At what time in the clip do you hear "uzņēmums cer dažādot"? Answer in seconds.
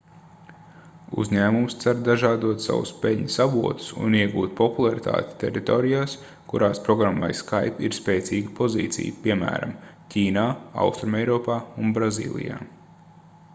1.23-2.63